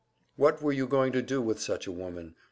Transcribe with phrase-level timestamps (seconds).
[0.35, 2.33] What were you going to do with such a woman?